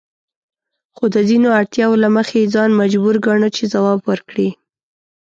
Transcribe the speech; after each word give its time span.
خو 0.95 1.03
د 1.15 1.17
ځینو 1.29 1.49
اړتیاوو 1.59 2.01
له 2.03 2.09
مخې 2.15 2.35
یې 2.41 2.51
ځان 2.55 2.69
مجبور 2.81 3.15
ګاڼه 3.25 3.49
چې 3.55 3.63
ځواب 3.73 3.99
ورکړي. 4.11 4.49